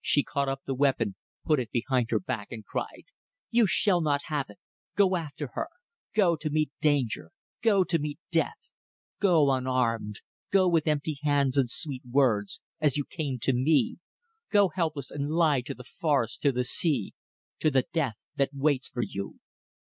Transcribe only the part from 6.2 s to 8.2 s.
to meet danger.... Go to meet